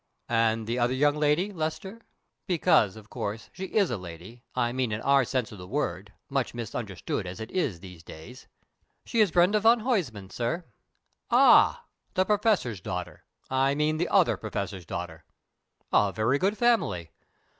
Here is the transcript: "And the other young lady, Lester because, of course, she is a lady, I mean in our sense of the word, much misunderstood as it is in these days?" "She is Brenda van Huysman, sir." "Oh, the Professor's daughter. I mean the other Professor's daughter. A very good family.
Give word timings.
"And 0.29 0.65
the 0.65 0.79
other 0.79 0.95
young 0.95 1.13
lady, 1.13 1.53
Lester 1.53 2.01
because, 2.47 2.95
of 2.95 3.11
course, 3.11 3.51
she 3.53 3.65
is 3.65 3.91
a 3.91 3.97
lady, 3.99 4.41
I 4.55 4.71
mean 4.71 4.91
in 4.91 4.99
our 5.01 5.23
sense 5.23 5.51
of 5.51 5.59
the 5.59 5.67
word, 5.67 6.11
much 6.27 6.55
misunderstood 6.55 7.27
as 7.27 7.39
it 7.39 7.51
is 7.51 7.75
in 7.75 7.81
these 7.81 8.01
days?" 8.01 8.47
"She 9.05 9.19
is 9.21 9.29
Brenda 9.29 9.59
van 9.59 9.81
Huysman, 9.81 10.31
sir." 10.31 10.65
"Oh, 11.29 11.79
the 12.15 12.25
Professor's 12.25 12.81
daughter. 12.81 13.25
I 13.51 13.75
mean 13.75 13.97
the 13.97 14.09
other 14.09 14.37
Professor's 14.37 14.87
daughter. 14.87 15.23
A 15.93 16.11
very 16.11 16.39
good 16.39 16.57
family. 16.57 17.11